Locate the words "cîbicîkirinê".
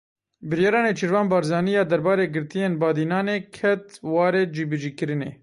4.55-5.31